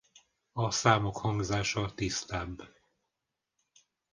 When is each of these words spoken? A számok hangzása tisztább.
A 0.53 0.71
számok 0.71 1.17
hangzása 1.17 1.93
tisztább. 1.93 2.61